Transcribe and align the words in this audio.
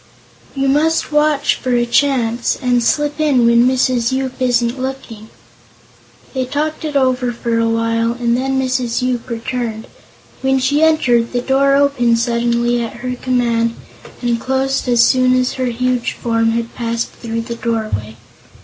You 0.55 0.67
must 0.67 1.11
watch 1.11 1.53
for 1.61 1.75
a 1.75 1.85
chance, 1.85 2.57
and 2.59 2.81
slip 2.83 3.19
in 3.19 3.45
when 3.45 3.67
Mrs. 3.67 4.11
Yoop 4.11 4.33
isn't 4.41 4.79
looking." 4.81 5.29
They 6.33 6.43
talked 6.43 6.83
it 6.83 6.95
over 6.95 7.31
for 7.31 7.59
a 7.59 7.69
while 7.69 8.07
longer 8.07 8.23
and 8.23 8.35
then 8.35 8.59
Mrs. 8.59 9.03
Yoop 9.03 9.29
returned. 9.29 9.85
When 10.41 10.57
she 10.57 10.81
entered, 10.81 11.33
the 11.33 11.41
door 11.41 11.75
opened 11.75 12.17
suddenly, 12.17 12.81
at 12.83 12.93
her 13.05 13.15
command, 13.15 13.75
and 14.23 14.39
closed 14.41 14.87
as 14.89 15.03
soon 15.03 15.35
as 15.39 15.53
her 15.53 15.65
huge 15.65 16.13
form 16.13 16.49
had 16.53 16.73
passed 16.73 17.11
through 17.11 17.41
the 17.41 17.53
doorway. 17.55 18.17